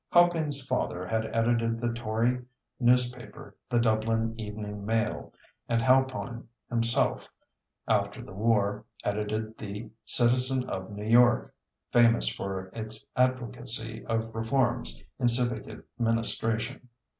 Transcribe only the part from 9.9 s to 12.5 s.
Citizen of New York, famous